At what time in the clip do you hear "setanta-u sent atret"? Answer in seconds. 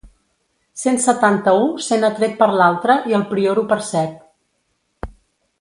1.03-2.35